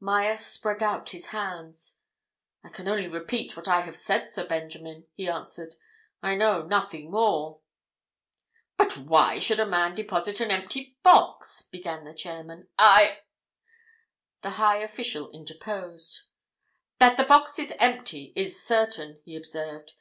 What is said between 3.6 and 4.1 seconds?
I have